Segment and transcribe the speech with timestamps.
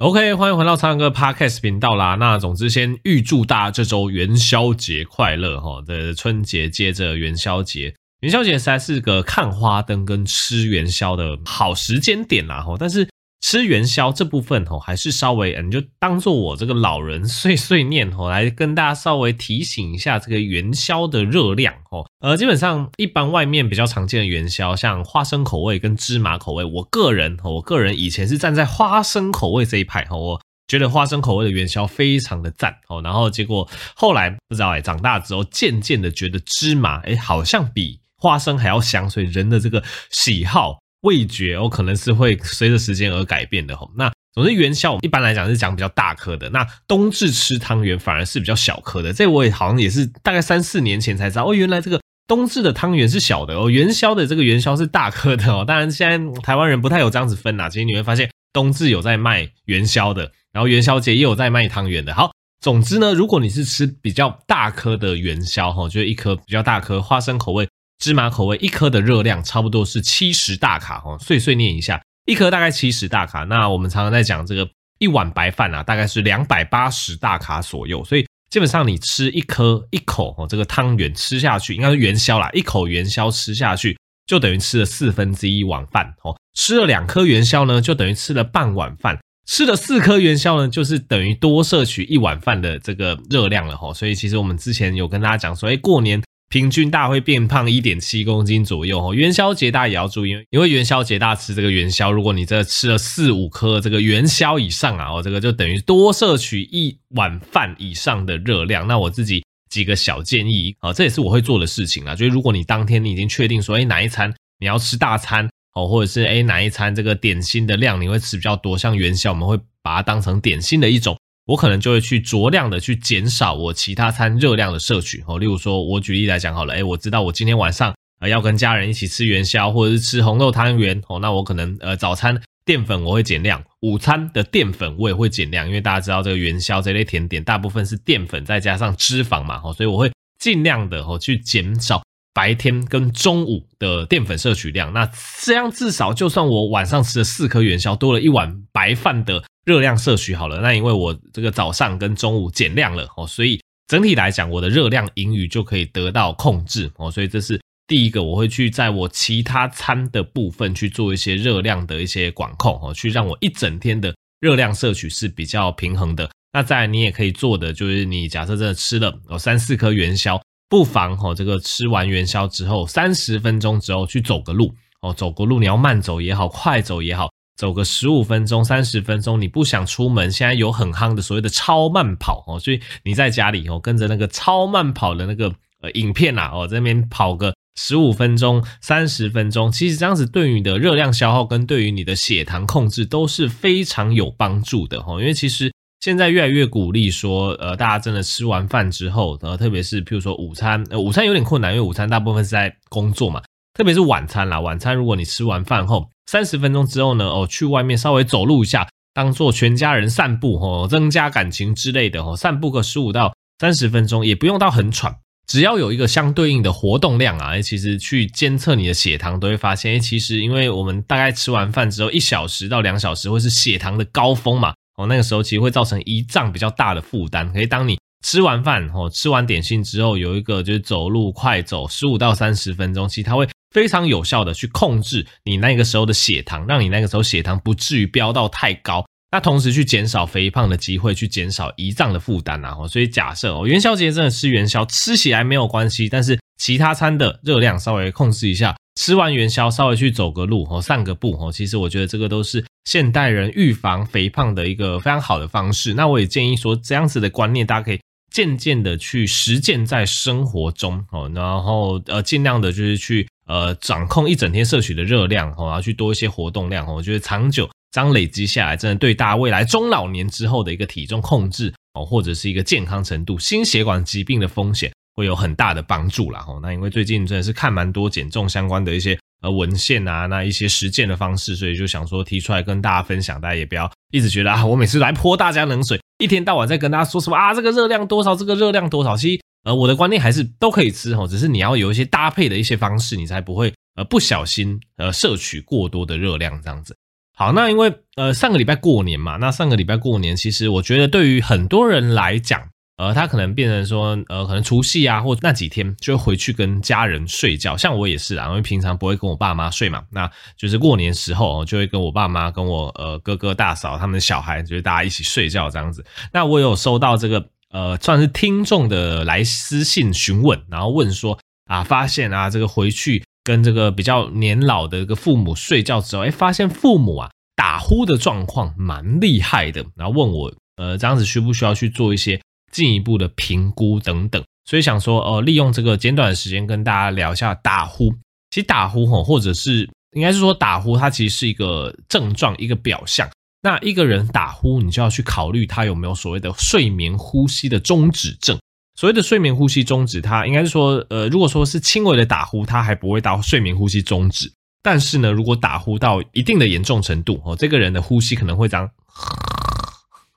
[0.00, 2.14] OK，欢迎回到苍哥 Podcast 频道啦。
[2.14, 5.82] 那总之，先预祝大家这周元宵节快乐哈！
[5.82, 12.76] 的春节接着元宵节，元宵节实在是个看花灯跟吃元宵的好时间点啦哈。
[12.78, 13.06] 但是，
[13.40, 22.06] 吃元宵这部分吼，还是稍微，你就当做我这个老人 碎碎念吼，来跟大家稍微提醒一下这个元宵的热量吼。
[22.20, 33.00] 呃，基本上一般外面比较常见的元宵，像花生口味跟芝麻口味，我个人，我个人以前是站在花生口味这一派吼，我觉得花生口味的元宵非常的赞哦。
[33.02, 33.66] 然后结果
[33.96, 40.78] 后来不知道哎，长大之后渐渐的觉得芝麻哎，好像比花生还要香，所以人的这个喜好。
[41.02, 43.90] 味觉哦，可能是会随着时间而改变的吼。
[43.96, 46.48] 那总之元宵，我们一般来讲是讲比较大颗的。
[46.50, 49.12] 那冬至吃汤圆反而是比较小颗的。
[49.12, 55.64] 这我也好像也是大概三四年前才知道哦，原来这个冬至的汤圆是小的哦，元宵的这个元宵是大颗的哦。
[55.66, 57.68] 当然现在台湾人不太有这样子分呐。
[57.68, 62.14] 其实你会发现冬至有在卖元宵的，然后元宵节也有在卖汤圆的。
[62.14, 62.30] 好，
[62.60, 67.66] 总之呢，如果你是吃比较大颗的元宵哈，就是一颗比较大颗花生口味。
[68.00, 73.44] 芝麻口味一颗的热量差不多是七十大卡哦，碎碎念一下，一颗大概七十大卡。
[73.44, 74.66] 那我们常常在讲这个
[74.98, 78.02] 一碗白饭啊，大概是两百八十大卡左右。
[78.02, 86.34] 所以基本上你吃一颗一口哦，这个汤圆吃下去，应该是元宵啦，一口元宵吃下去就等于吃了四分之一碗饭哦。
[86.54, 89.18] 吃了两颗元宵呢，就等于吃了半碗饭。
[89.46, 93.92] 吃了四颗元宵呢，就是等于多摄取一碗饭的这个热量了哦。
[93.92, 96.22] 所以其实我们之前有跟大家讲说，哎，过年。
[96.50, 99.14] 平均大会变胖一点七公斤左右哦。
[99.14, 108.84] 元宵节大家也要注意，因为元宵节大家吃这个元宵，如果你这吃了四五颗这个元宵以上啊，哦，这个就等于多摄取一碗饭以上的热量。
[108.88, 112.16] 那我自己几个小建议啊，这也是我会做的事情啊。
[112.16, 121.16] 就是如果你当天你已经确定说，哎，哪一餐你要吃大餐哦，或者是哎哪一餐这个点心的量你会吃比较多，像元宵我们会把它当成点心的一种。
[121.50, 125.24] 我可能就会去酌量的去减少我其他餐热量的摄取。
[125.26, 131.02] 哦，例如说，我举例来讲好了，诶，我知道我今天晚上呃要跟家人一起吃元宵，或者是吃红豆汤圆。
[131.08, 140.08] 哦，那我可能呃早餐淀粉我会减量，午餐的淀粉我也会减量，因为大家知道这个元宵这类甜点大部分是淀粉再加上脂肪嘛，哦，所以我会
[140.38, 142.00] 尽量的哦去减少
[142.32, 145.10] 白天跟中午的淀粉摄取量，那
[145.42, 149.44] 这样至少就算我晚上吃了四颗元宵，多了一碗白饭的。
[149.66, 166.28] 热量摄取好了，那因为我这个早上跟中午减量了哦，所以整体来讲，我的热量盈余就可以得到控制哦，所以这是第一个，我会去在我其他餐的部分去做一些热量的一些管控哦，去让我一整天的热量摄取是比较平衡的。
[166.52, 170.40] 那再你也可以做的就是，你假设真的吃了哦三四颗元宵，
[170.70, 174.72] 不妨哦这个吃完元宵之后三十分钟之后去走个路
[175.02, 177.28] 哦，走个路你要慢走也好，快走也好。
[177.56, 203.42] 走个十五分钟、三十分钟，你不想出门，现在有很夯的所谓的超慢跑哦，所以你在家里哦，跟着那个超慢跑的那个呃影片啊哦，在那边跑个十五分钟、三十分钟，其实这样子对于你的热量消耗跟对于你的血糖控制都是非常有帮助的哦，因为其实现在越来越鼓励说，呃，大家真的吃完饭之后，呃，特别是譬如说午餐，呃，午餐有点困难，因为午餐大部分是在工作嘛。
[203.74, 215.14] 特别是晚餐啦，晚餐如果你吃完饭后三十分钟之后呢，哦，去外面稍微走路一下，当做全家人散步哦，增加感情之类的哦，散步个十五到三十分钟，也不用到很喘，
[215.46, 227.98] 只要有一个相对应的活动量啊，其实去监测你的血糖都会发现，其实因为我们大概吃完饭之后一小时到两小时会是血糖的高峰嘛，哦，那个时候其实会造成胰脏比较大的负担，可以当你。
[228.22, 239.02] 吃完饭哦，吃完点心之后，有一个就是走路快走十五到三十分钟，其实它会非常有效的去控制你那个时候的血糖，让你那个时候血糖不至于飙到太高。
[239.32, 242.76] 那同时去减少肥胖的机会，去减少胰脏的负担啊。
[242.86, 248.76] 所以假设哦，元宵节真的吃元宵，吃起来没有关系，但是其他餐的热量稍微控制一下。
[249.00, 251.50] 吃完元宵，稍微去走个路哦，散个步哦。
[251.50, 255.94] 其实我觉得这个都是现代人预防肥胖的一个非常好的方式。
[255.94, 257.98] 那我也建议说，这样子的观念大家可以。
[258.32, 276.44] 渐渐的去实践在生活中哦，然后呃尽量的就是去呃掌控一整天摄取的热量哦，然后去多一些活动量哦，我觉得长久这样累积下来，真的对大家未来中老年之后的一个体重控制哦，或者是一个健康程度、心血管疾病的风险会有很大的帮助啦。
[276.48, 276.58] 哦。
[276.62, 279.18] 那因为最近真的是看蛮多减重相关的一些。
[279.42, 296.94] 呃，文献啊，那一些实践的方式，所以就想说提出来跟大家分享，大家也不要一直觉得啊，我每次来泼大家冷水，一天到晚在跟大家说什么啊，这个热量多少，这个热量多少，其实呃，我的观念还是都可以吃哦，只是你要有一些搭配的一些方式，你才不会呃不小心呃摄取过多的热量这样子。
[297.34, 302.60] 好，那因为呃上个礼拜过年嘛，那上个礼拜过年，其实我觉得对于很多人来讲，
[303.00, 307.74] 呃，他可能变成说，呃，可能除夕啊，或那几天就会回去跟家人睡觉。
[307.74, 316.04] 像我也是啊，因为平常不会跟我爸妈睡嘛，那就是过年时候就会跟我爸妈、跟我呃哥哥、大嫂他们小孩，就是大家一起睡觉这样子。
[316.30, 321.38] 那我有收到这个呃算是听众的来私信询问，然后问说
[321.70, 332.38] 啊，发现啊这个回去跟这个比较年老的一个父母睡觉之后，哎，发现父母啊打呼的状况蛮厉害的，然后问我呃这样子需不需要去做一些。
[332.70, 338.12] 进一步的评估等等，所以想说，呃，利用这个简短的时间跟大家聊一下打呼。
[338.50, 343.28] 其实打呼吼，或者是应该是说打呼，它其实是一个症状，一个表象。
[343.62, 348.58] 那一个人打呼，你就要去考虑他有没有所谓的睡眠呼吸的中止症。
[348.98, 354.52] 所谓的睡眠呼吸中止，它应该是说，呃，如果说是轻微的打呼，它还不会到睡眠呼吸中止。
[354.82, 358.76] 但是呢，如果打呼到一定的严重程度，哦，这个人的呼吸可能会这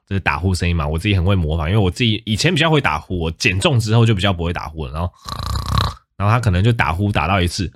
[0.08, 0.88] 这是打呼声音嘛？
[0.88, 4.92] 我自己很会模仿，因为我自己以前比较会打呼，我减重之后就比较不会打呼了。
[4.92, 5.12] 然后，
[6.18, 7.72] 然后他可能就打呼打到一次，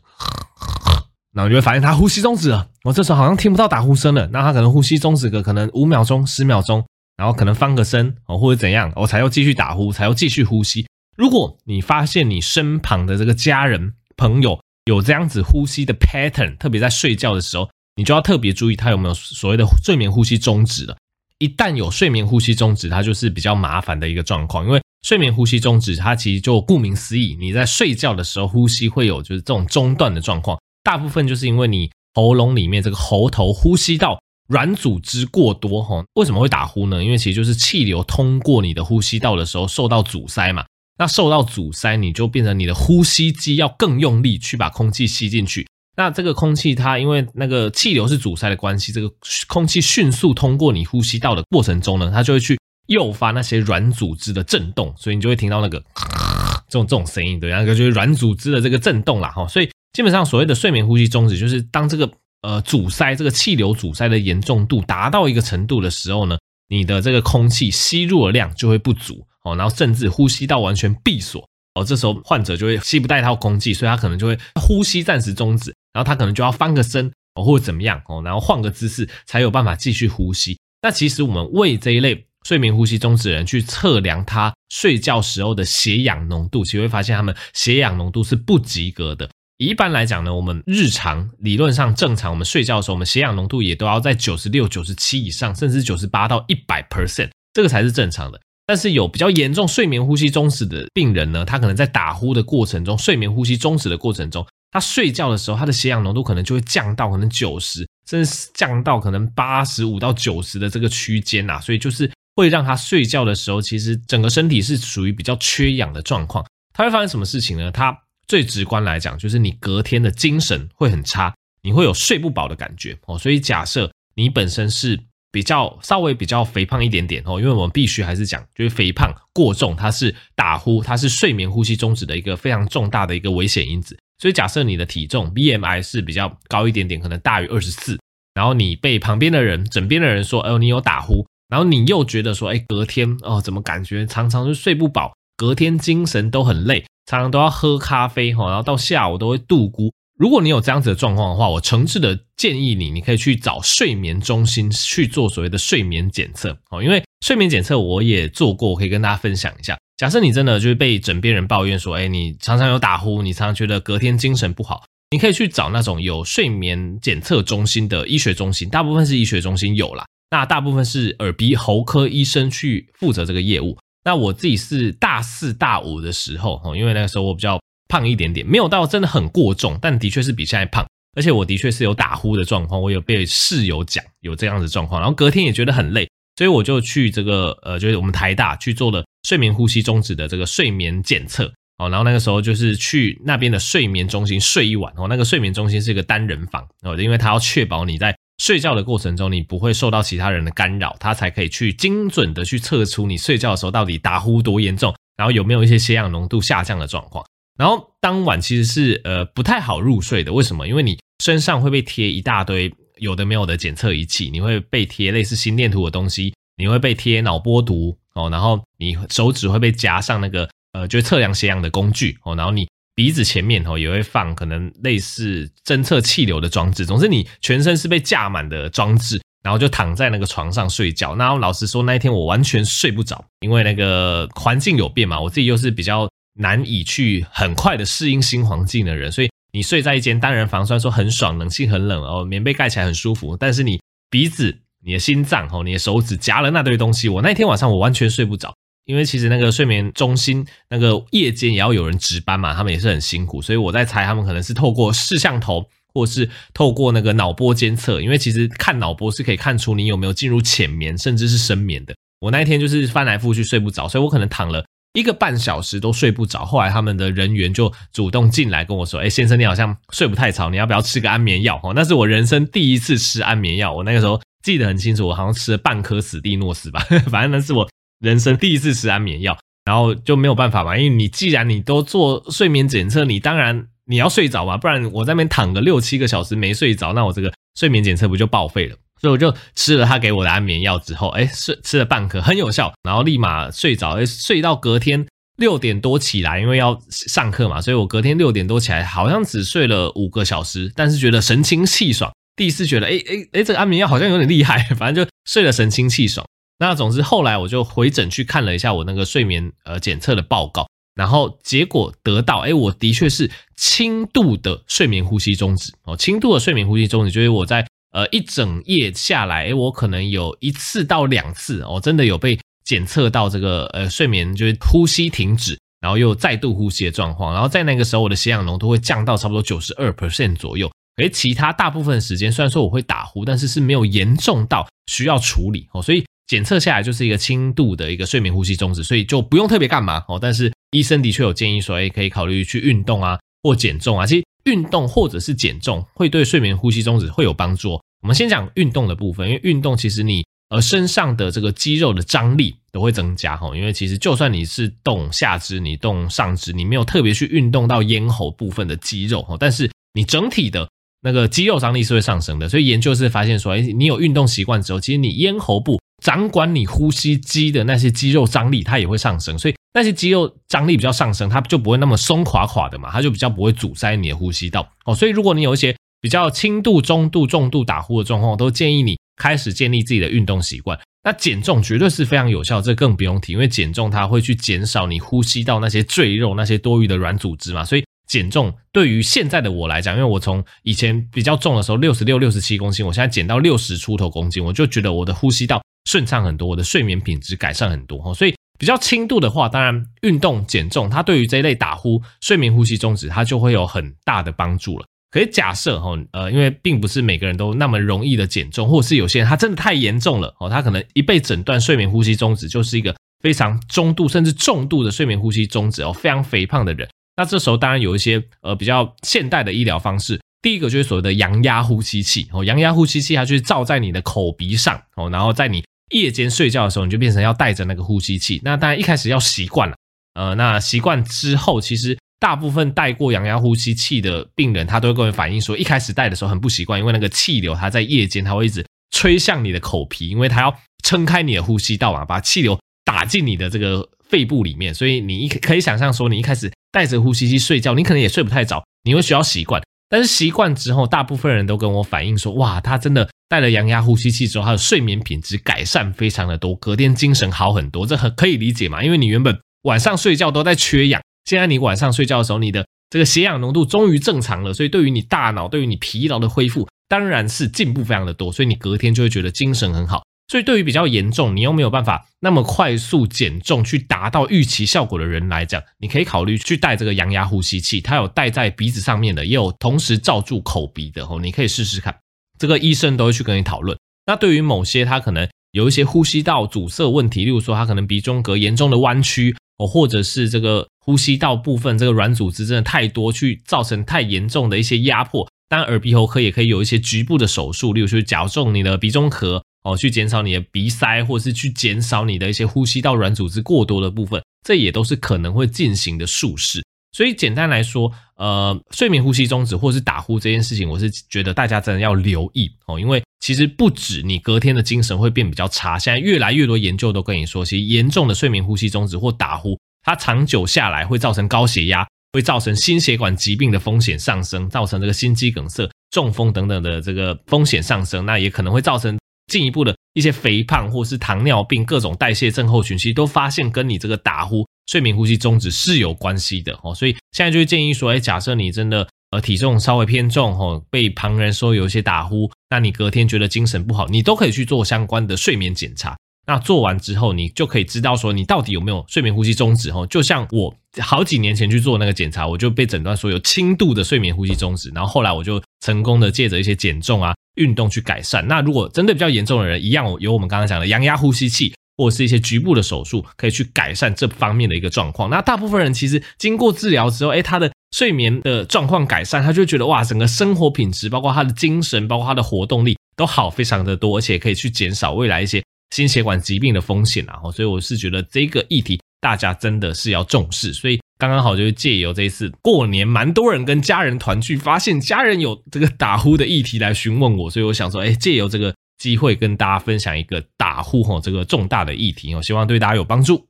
[1.33, 2.68] 然后就会发现他呼吸终止了。
[2.83, 6.85] 我这时候好像听不到打呼声了，那他可能呼吸终止个可能五秒钟、十秒钟，
[7.15, 10.85] 然后可能翻个身哦，或者怎样，我才又继续打呼，才又继续呼吸。
[11.18, 20.95] 如果你发现你身旁的这个家人朋友有这样子呼吸的 pattern，特别在睡觉的时候，你就要特别注意他有没有所谓的睡眠呼吸终止了。
[21.39, 24.66] 一旦有睡眠呼吸中止，它就是比较麻烦的一个状况。
[24.66, 30.60] 因为睡眠呼吸中止，它其实就顾名思义，你在睡觉的时候呼吸会有就是这种中断的状况。
[30.84, 36.04] 大部分就是因为你喉咙里面这个喉头呼吸道软组织过多哈。
[36.16, 37.04] 为什么会打呼呢？
[37.04, 40.66] 因为其实就是气流通过你的呼吸道的时候受到阻塞嘛。
[40.98, 45.68] 那受到阻塞，你就变成你的呼吸机要更用力去把空气吸进去。
[45.97, 49.11] 那这个空气它因为那个气流是阻塞的关系，这个
[49.47, 52.57] 空气迅速通过你呼吸道的过程中呢，它就会去
[52.88, 55.83] 诱发那些软组织的震动，所以你就会听到那个
[56.69, 59.47] 这种这种声音，对，那个就是软组织的这个震动啦，哈。
[59.47, 62.07] 所以基本上所谓的睡眠呼吸终止，就是当这个
[62.43, 66.38] 呃阻塞这个气流阻塞的严重度达到一个程度的时候呢，
[66.69, 71.43] 你的这个空气吸入的量就会不足哦，然后甚至呼吸道完全闭锁
[71.73, 75.73] 哦，这时候患者就会吸不带套空气，所以他可能就会呼吸暂时终止。
[75.97, 80.59] 然后他可能就要翻个身哦，或者怎么样哦，然后换个姿势才有办法继续呼吸。
[80.83, 89.27] 那其实我们为这一类睡眠呼吸中止人去测量他睡觉时候的血氧浓度，其实会发现他们血氧浓度是不及格的。
[89.57, 98.39] 一般来讲呢，我们日常理论上正常，我们睡觉的时候，我们血氧浓度也都要在九十六、九十七以上，甚至九十八到一百 percent，这个才是正常的。
[98.67, 104.45] 但是有比较严重睡眠呼吸中止的病人呢，他可能在打呼的过程中，睡眠呼吸中止的过程中。
[104.71, 116.45] 他睡觉的时候，他的血氧浓度可能就会降到可能九十，甚至降到可能八十五到九十的这个区间呐，所以就是会让他睡觉的时候，其实整个身体是属于比较缺氧的状况。
[116.73, 117.71] 他会发生什么事情呢？
[117.71, 117.97] 他
[118.27, 121.33] 最直观来讲，就是你隔天的精神会很差，
[121.63, 123.17] 你会有睡不饱的感觉哦。
[123.17, 124.99] 所以假设你本身是
[125.31, 133.97] 比较稍微比较肥胖一点点哦，因为我们必须还是讲，就是肥胖过重，它是打呼，它是睡眠呼吸中止的一个非常重大的一个危险因子。
[134.19, 137.99] 所以假设你的体重 BMI 是比较高一点点，可能大于二十四，
[138.33, 149.91] 然后你被旁边的人、枕边的人说，哦，你有打呼，然后你又觉得说，哎，隔天哦，怎么感觉常常就睡不饱，隔天精神都很累，常常都要喝咖啡哈，然后到下午都会度咕。
[150.17, 159.77] 如果你有这样子的状况的话，我诚挚的建议你，你可以去找睡眠中心去做所谓的睡眠检测哦，因为睡眠检测我也做过，我可以跟大家分享一下。
[159.95, 173.77] 假设你真的就是被枕边人抱怨说，哎，你常常有打呼，你常常觉得隔天精神不好，你可以去找那种有睡眠检测中心的医学中心，大部分是医学中心有啦，那大部分是耳鼻喉科医生去负责这个业务。
[174.03, 186.08] 那我自己是大四大五的时候哦，因为那个时候我比较胖一点点，没有到真的很过重，但的确是比现在胖，而且我的确是有打呼的状况，我有被室友讲有这样子状况，然后隔天也觉得很累。
[186.36, 207.25] 所以我就去这个呃，就是我们台大去做了睡眠呼吸中止的这个睡眠检测哦，然后那个时候就是去那边的睡眠中心睡一晚哦，那个睡眠中心是一个单人房哦，因为他要确保你在睡觉的过程中你不会受到其他人的干扰，他才可以去精准的去测出你睡觉的时候到底打呼多严重，然后有没有一些血氧浓度下降的状况。
[207.57, 210.67] 然后当晚其实是呃不太好入睡的，为什么？
[210.67, 212.73] 因为你身上会被贴一大堆。
[212.99, 226.87] 有的没有的检测仪器，你会被贴类似心电图的东西，你会被贴脑波图哦，然后你手指会被夹上那个呃，就是测量血氧的工具哦，然后你鼻子前面哦也会放可能类似侦测气流的装置。
[226.87, 231.15] 总之，你全身是被架满的装置，然后就躺在那个床上睡觉。
[231.15, 243.79] 那老实说，那一天我完全睡不着，因为那个环境有变嘛，我自己又是比较难以去很快的适应新环境的人，所以你睡在一间单人房，虽然说很爽，冷气很冷哦，棉被盖起来很舒服，但是你
[244.10, 248.53] 鼻子、你的心脏哦，你的手指夹了那堆东西，我那天晚上我完全睡不着。
[248.86, 261.94] 因为其实那个睡眠中心那个夜间也要有人值班嘛，他们也是很辛苦，所以我在猜他们可能是透过摄像头，或是透过那个脑波监测，因为其实看脑波是可以看出你有没有进入浅眠，甚至是深眠的。
[262.22, 264.65] 我那一天就是翻来覆去睡不着，所以我可能躺了
[264.98, 266.44] 一个半小时都睡不着。
[266.44, 277.70] 后来他们的人员就主动进来跟我说：“哎，先生，你好像睡不太着，你要不要吃个安眠药？”哦，那是我人生第一次吃安眠药，我那个时候记得很清楚，我好像吃了半颗史蒂诺斯吧， 反正那是我。
[278.00, 279.36] 人生第一次吃安眠药，
[279.66, 288.75] 然后就没有办法嘛，因为你既然你都做睡眠检测，你当然你要睡着嘛，不然我在那边躺个六七个小时没睡着，那我这个睡眠检测不就报废了？
[289.01, 295.06] 所以我就吃了他给我的安眠药之后，哎，睡吃了半颗很有效，然后立马睡着，哎，睡到隔天
[295.38, 302.12] 六点多起来，因为要上课嘛，所以我隔天六点多起来，好像只睡了五个小时，但是觉得神清气爽。
[302.36, 306.25] 第一次觉得，哎哎哎，这个安眠药好像有点厉害，反正就睡得神清气爽。
[306.60, 336.03] 那总之后来我就回诊去看了一下我那个睡眠呃检测的报告，然后结果得到，哎，我的确是轻度的睡眠呼吸中止哦，轻度的睡眠呼吸中止，就是我在呃一整夜下来，我可能有一次到两次哦，真的有被检测到这个呃睡眠就是呼吸停止，然后又再度呼吸的状况，然后在那个时候我的血氧浓度会降到差不多九十二 percent 左右，诶，其他大部分时间虽然说我会打呼，但是是没有严重到需要处理哦，所以。
[336.27, 340.20] 检测下来就是一个轻度的一个睡眠呼吸中止，所以就不用特别干嘛哦。
[340.22, 344.06] 但是医生的确有建议说，哎，可以考虑去运动啊，或减重啊。
[344.06, 347.74] 其实运动或者是减重会对睡眠呼吸中止会有帮助。
[348.01, 353.56] 我们先讲运动的部分，因为运动其实你呃身上的这个肌肉的张力都会增加哈。
[353.56, 360.68] 因为其实就算你是动下肢，你动上肢，你没有特别去运动到咽喉部分的肌肉哈，但是你整体的
[361.01, 362.50] 那个肌肉张力是会上升的。
[362.50, 365.80] 所以研究是发现说，哎，你有运动习惯之后，其实你咽喉部。
[366.04, 374.96] 掌管你呼吸肌的那些肌肉张力，它也会上升，所以那些肌肉张力比较上升，它就不会那么松垮垮的嘛，它就比较不会阻塞你的呼吸道哦。
[374.96, 380.79] 所以如果你有一些比较轻度、中度、重度打呼的状况，都建议你开始建立自己的运动习惯。
[381.03, 387.84] 那减重绝对是非常有效，这更不用提，因为减重它会去减少你呼吸道那些赘肉、那些多余的软组织嘛，所以。
[388.07, 398.13] 减重对于现在的我来讲，因为我从以前比较重的时候六十六、六十七公斤，我现在减到六十出头公斤，我就觉得我的呼吸道顺畅很多，我的睡眠品质改善很多。
[398.13, 404.85] 所以比较轻度的话，当然运动减重，它对于这一类打呼、睡眠呼吸中止，它就会有很大的帮助了。
[405.09, 416.87] 可以假设哈，呃，因为并不是每个人都那么容易的减重，或者是有些人他真的太严重了哦，他可能一被诊断睡眠呼吸中止，就是一个非常中度甚至重度的睡眠呼吸中止哦，非常肥胖的人。
[417.15, 428.41] 那这时候当然有一些呃比较现代的医疗方式，第一个就是所谓的阳压呼吸器哦，阳压呼吸器它就是罩在你的口鼻上哦，然后在你夜间睡觉的时候，你就变成要带着那个呼吸器。
[428.44, 429.75] 那当然一开始要习惯了，
[430.13, 446.51] 呃，那习惯之后，其实大部分带过阳压呼吸器的病人，他都会跟我反映说，一开始带的时候很不习惯，因为那个气流它在夜间它会一直吹向你的口鼻，因为它要撑开你的呼吸道嘛，把气流打进你的这个肺部里面，所以你一可以想象说，你一开始。
[446.70, 449.60] 带着呼吸器睡觉，你可能也睡不太着，你会需要习惯。
[449.89, 457.86] 但是习惯之后，大部分人都跟我反映说，哇，他真的带了阳压呼吸器之后，他的睡眠品质改善非常的多，隔天精神好很多。
[457.86, 470.03] 这很可以理解嘛，因为你原本晚上睡觉都在缺氧，现在你晚上睡觉的时候，你的这个血氧浓度终于正常了，所以对于你大脑，对于你疲劳的恢复，当然是进步非常的多，所以你隔天就会觉得精神很好。
[470.29, 481.96] 所以，对于比较严重，你又没有办法那么快速减重去达到预期效果的人来讲，你可以考虑去带这个阳压呼吸器，它有带在鼻子上面的，也有同时罩住口鼻的哦，你可以试试看。
[482.38, 483.77] 这个医生都会去跟你讨论。
[484.05, 495.25] 那对于某些他可能有一些呼吸道阻塞问题，例如说他可能鼻中隔严重的弯曲哦，或者是这个呼吸道部分这个软组织真的太多，去造成太严重的一些压迫。
[495.48, 499.41] 当然，耳鼻喉科也可以有一些局部的手术，例如说矫正你的鼻中隔。
[499.67, 506.63] 哦，去减少你的鼻塞，或者是去减少你的一些呼吸道软组织过多的部分，这也都是可能会进行的术式。
[506.93, 528.05] 所以简单来说，呃，睡眠呼吸中止或是打呼这件事情，我是觉得大家真的要留意哦，因为其实不止你隔天的精神会变比较差，现在越来越多研究都跟你说，其实严重的睡眠呼吸中止或打呼，它长久下来会造成高血压，会造成心血管疾病的风险上升，造成这个心肌梗塞、中风等等的这个风险上升。
[528.05, 528.97] 那也可能会造成
[529.27, 536.74] 进一步的一些肥胖或是糖尿病、各种代谢症候群，其实都发现跟你这个打呼、睡眠呼吸中止是有关系的哦。
[536.74, 545.98] 所以现在就会建议说，哎，假设你真的呃体重稍微偏重哦，被旁人说有一些打呼，那你隔天觉得精神不好，你都可以去做相关的睡眠检查。
[546.27, 549.88] 那做完之后，你就可以知道说你到底有没有睡眠呼吸中止哦。
[549.89, 558.27] 就像我好几年前去做那个检查，我就被诊断说有轻度的睡眠呼吸中止，然后后来我就成功的借着一些减重啊、运动去改善。
[558.27, 565.10] 那如果针对比较严重的人，一样有我们刚刚讲的阳压呼吸器或者是一些局部的手术，可以去改善这方面的一个状况。
[565.10, 575.41] 那大部分人其实经过治疗之后，诶，他的睡眠的状况改善，他就觉得哇，整个生活品质，包括他的精神，包括他的活动力都好非常的多，而且可以去减少未来一些。
[575.71, 593.27] 心血管疾病的风险啊，所以我是觉得这个议题大家真的是要重视，所以刚刚好就是借由这一次过年，蛮多人跟家人团聚，发现家人有这个打呼的议题来询问我，所以我想说，哎，借由这个机会跟大家分享一个打呼吼这个重大的议题，我希望对大家有帮助。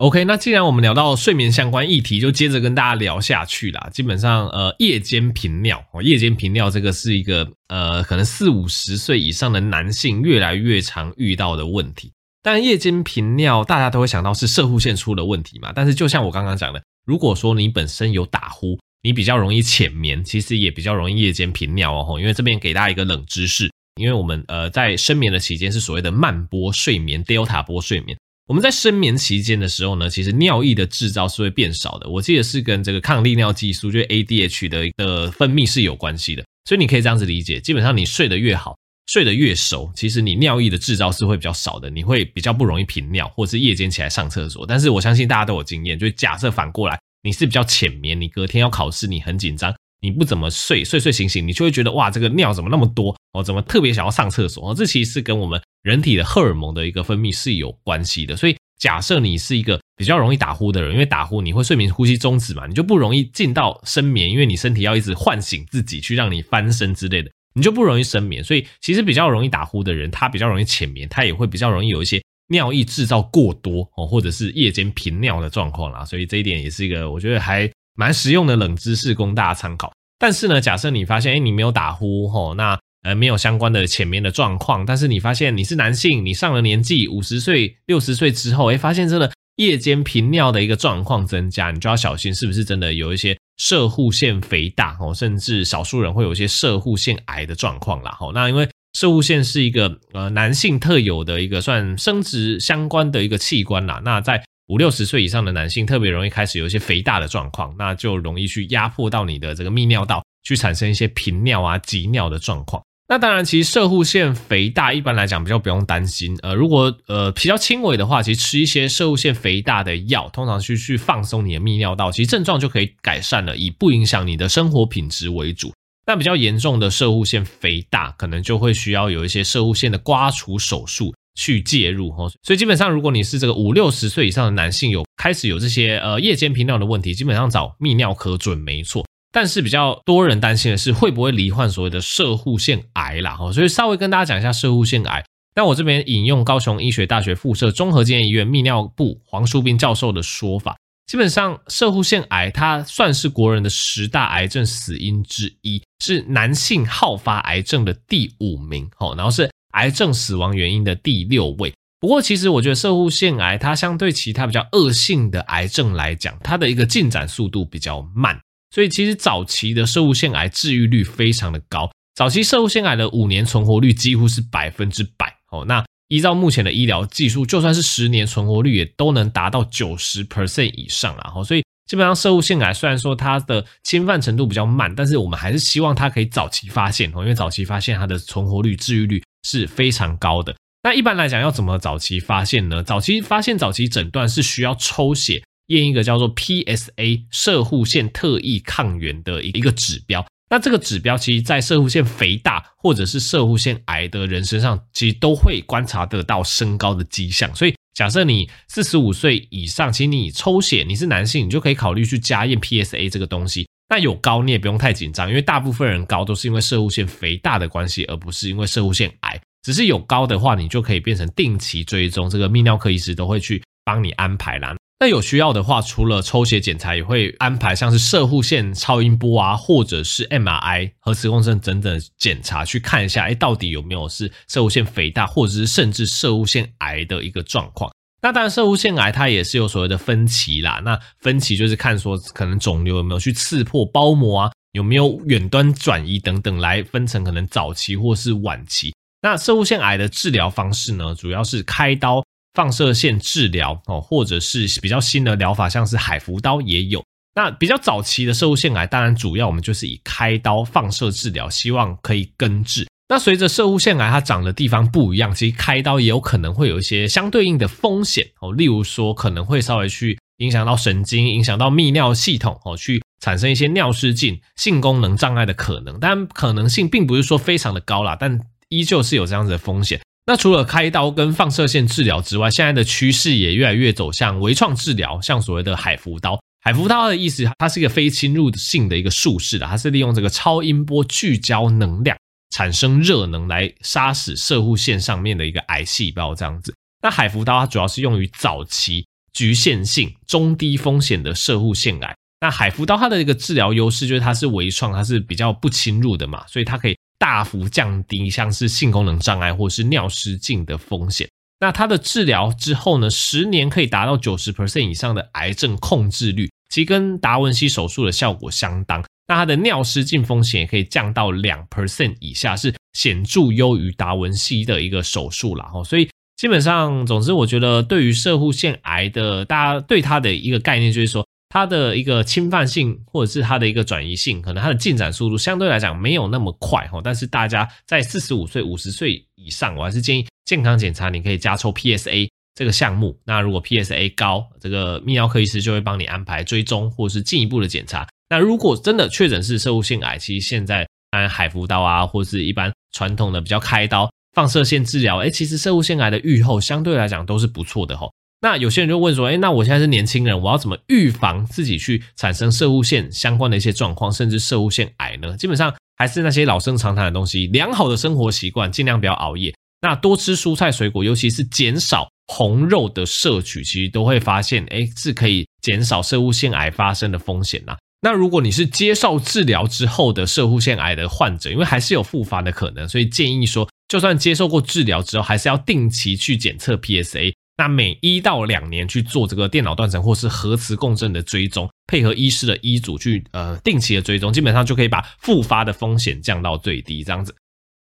[0.00, 3.90] OK，那既然我们聊到睡眠相关议题，就接着跟大家聊下去啦。
[3.92, 12.10] 基本上，呃，夜间频尿哦，夜间频尿这个是一个呃，可能四五十岁以上的男性越来越常遇到的问题。
[12.42, 15.70] 但夜间频尿，大家都会想到是射护腺出了问题嘛。
[15.74, 22.18] 但是就像我刚刚讲的，如果说你本身有打呼，你比较容易浅眠，其实也比较容易夜间频尿哦。
[22.18, 28.16] 因为这边给大家一个冷知识，因为我们呃在深眠的期间是所谓的慢波睡眠 （Delta 波睡眠）。
[28.50, 32.08] 我们在深眠期间的时候呢，其实尿液的制造是会变少的。
[32.08, 36.42] 我记得是跟这个抗利尿激素，就是 ADH 的一个分泌是有关系的。
[36.64, 38.76] 所以你可以这样子理解，基本上你睡得越好，
[39.06, 44.66] 睡得越熟，其实你尿液的制造是会比较少的，你会比较不容易频尿，或者是夜间起来上厕所。
[44.66, 49.72] 但是我相信大家都有经验，就是假设反过来，你是比较浅眠，你隔天要考试，你很紧张。
[50.02, 53.42] 你不怎么睡，睡睡醒醒，你就会觉得哇，这个尿怎么那么多哦？
[53.42, 54.74] 怎么特别想要上厕所哦？
[54.74, 58.34] 这其实是跟我们人体的荷尔蒙的一个分泌是有关系的。
[58.34, 68.42] 所以假设你是一个比较容易打呼的人，因为打呼你会睡眠呼吸中止嘛，你就不容易进到深眠，因为你身体要一直唤醒自己去让你翻身之类的，你就不容易深眠。
[68.42, 76.06] 所以其实比较容易打呼的人，他比较容易浅眠，他也会比较容易有一些尿液制造过多哦，或者是夜间频尿的状况啦。
[76.06, 77.70] 所以这一点也是一个我觉得还。
[78.00, 98.12] 蛮实用的冷知识供大家参考，但是呢，假设你发现，哎，你没有打呼吼，那呃没有相关的前面的状况，但是你发现你是男性，你上了年纪，五十岁、六十岁之后，哎，发现真的夜间频尿的一个状况增加，你就要小心是不是真的有一些射护腺肥大哦，甚至少数人会有一些射护腺癌的状况啦。
[98.12, 112.80] 吼，那因为射护腺是一个呃男性特有的一个算生殖相关的一个器官啦，那在五六十岁以上的男性特别容易开始有一些肥大的状况，那就容易去压迫到你的这个泌尿道，去产生一些频尿啊、急尿的状况。
[113.08, 116.38] 那当然，其实射护腺肥大一般来讲比较不用担心。
[116.44, 125.72] 呃，如果呃比较轻微的话，其实吃一些射护腺肥大的药，通常去去放松你的泌尿道，其实症状就可以改善了，以不影响你的生活品质为主。
[126.06, 131.12] 那比较严重的射护腺肥大，可能就会需要有一些射护腺的刮除手术。
[131.34, 139.06] 去介入哈，所以基本上，如果你是这个五六十岁以上的男性，有开始有这些呃夜间频尿的问题，基本上找泌尿科准没错。
[139.32, 143.52] 但是比较多人担心的是，会不会罹患所谓的射护腺癌啦哈？
[143.52, 145.24] 所以稍微跟大家讲一下射护腺癌。
[145.54, 159.48] 那我这边引用高雄医学大学附设综合纪念医院泌尿部黄淑斌教授的说法，基本上射护腺癌它算是国人的十大癌症死因之一，是男性好发癌症的第五名哈，然后是。
[159.72, 161.72] 癌症死亡原因的第六位。
[162.00, 168.40] 不过，其实我觉得摄护腺癌它相对其他比较恶性的癌症来讲，它的一个进展速度比较慢，
[168.74, 171.90] 所以其实早期的摄护腺癌治愈率非常的高。
[172.14, 175.64] 早期摄护腺癌的五年存活率几乎是百分之百哦。
[175.66, 181.44] 那依照目前的医疗技术，就算是十年存活率也都能达到九十 percent 以上了哈。
[181.44, 189.22] 所以基本上摄护腺癌虽然说它的侵犯程度比较慢，但是我们还是希望它可以早期发现哦，因为早期发现它的存活率、治愈率。
[189.42, 190.54] 是非常高的。
[190.82, 192.82] 那一般来讲，要怎么早期发现呢？
[192.82, 200.26] 早期发现、早期诊断是需要抽血验一个叫做 PSA 射护腺特异抗原的一一个指标。
[200.48, 207.54] 那这个指标其实，在射护腺肥大或者是射护腺癌的人身上，其实都会观察得到升高的迹象。
[207.54, 213.68] 所以，假设你四十五岁以上，其实你抽血，你是男性，你就可以考虑去加验 PSA 这个东西。
[213.90, 219.38] 那有高你也不用太紧张，因为大部分人高都是因为摄护腺肥大的关系，而不是因为摄护腺癌。
[219.62, 224.74] 只是有高的话，你就可以变成定期追踪，这个泌尿科医师都会去帮你安排啦。
[225.00, 237.90] 那有需要的话，除了抽血检查，也会安排像是射护腺超音波啊，或者是 MRI 核磁共振等等检查，去看一下，哎，到底有没有是摄护腺肥大，或者是甚至摄护腺癌的一个状况。
[238.22, 240.80] 那当然，射物腺癌它也是有所谓的分期啦。
[240.84, 248.94] 那分期就是看说，可能肿瘤有没有去刺破包膜啊，有没有远端转移等等，来分成可能早期或是晚期。
[249.22, 252.22] 那射物腺癌的治疗方式呢，主要是开刀。
[252.54, 257.00] 放射线治疗哦，或者是比较新的疗法，像是海扶刀也有。
[257.32, 262.84] 那比较早期的射物腺癌，当然主要我们就是以开刀放射治疗，希望可以根治。
[263.10, 275.98] 那随着摄护腺癌它长的地方不一样，其实开刀也有可能会有一些相对应的风险哦，例如说可能会稍微去影响到神经，影响到泌尿系统哦，去产生一些尿失禁、性功能障碍的可能。
[275.98, 280.00] 但可能性并不是说非常的高啦，但依旧是有这样子的风险。
[280.26, 286.38] 那除了开刀跟放射线治疗之外，现在的趋势也越来越走向微创治疗，像所谓的海扶刀。
[286.62, 292.16] 海扶刀的意思，它是一个非侵入性的一个术式的，它是利用这个超音波聚焦能量
[292.50, 296.74] 产生热能来杀死射护腺上面的一个癌细胞，这样子。
[297.02, 302.14] 那海扶刀它主要是用于早期局限性中低风险的射护腺癌。
[302.40, 306.96] 那海扶刀它的一个治疗优势就是它是微创，它是比较不侵入的嘛，所以它可以。
[307.20, 311.28] 大幅降低像是性功能障碍或是尿失禁的风险。
[311.58, 319.04] 那它的治疗之后呢，十年可以达到九十 percent 以上的癌症控制率，其实跟达文西手术的效果相当。
[319.30, 325.66] 那它的尿失禁风险也可以降到两 percent 以下，是显著优于达文西的一个手术啦。
[325.66, 331.24] 哈，所以基本上，总之，我觉得对于射护腺癌的大家对它的一个概念就是说。
[331.52, 337.00] 它的一个侵犯性，或者是它的一个转移性，可能它的进展速度相对来讲没有那么快哈。
[337.02, 343.18] 但是大家在四十五岁、五十岁以上，我还是建议健康检查，你可以加抽 PSA 这个项目。
[343.24, 348.06] 那如果 PSA 高，这个泌尿科医师就会帮你安排追踪或者是进一步的检查。
[348.30, 358.08] 那如果真的确诊是射物腺癌，其实现在按海扶刀啊，或是一般传统的比较开刀放射线治疗，诶，其实射物腺癌的预后相对来讲都是不错的哈。
[358.40, 365.36] 那有些人就问说，诶，那我现在是年轻人，我要怎么预防自己去产生射物腺相关的一些状况，甚至射物腺癌呢？
[365.36, 377.76] 基本上还是那些老生常谈的东西，良好的生活习惯，尽量不要熬夜，那多吃蔬菜水果，尤其是减少红肉的摄取，其实都会发现，诶，是可以减少射物腺癌发生的风险呐。
[378.02, 387.34] 那如果你是接受治疗之后的射护腺癌的患者，因为还是有复发的可能，所以建议说，就算接受过治疗之后，还是要定期去检测 PSA。
[387.58, 397.04] 那每一到两年去做这个电脑断层或是核磁共振的追踪，配合医师的医嘱去呃定期的追踪，基本上就可以把复发的风险降到最低。
[397.04, 397.34] 这样子，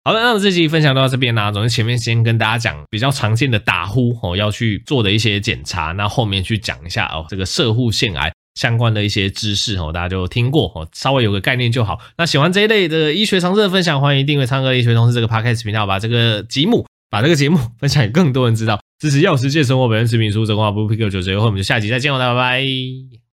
[0.04, 12.00] 好的，那我这期分享到这边呢，总之前面先跟大家讲比较常见的打呼哦要去做的一些检查，那后面去讲一下哦这个射护腺癌相关的一些知识哦，大家就听过哦，稍微有个概念就好。
[12.16, 18.80] 那喜欢这一类的医学常识的分享，欢迎订阅唱歌医学常识这个 podcast 频道，把这个节目把这个节目分享给更多人知道。
[19.00, 23.23] 支持药师健生活，本人视频书，这个话不必 Q 九折优惠，我们就下集再见了，大家拜拜。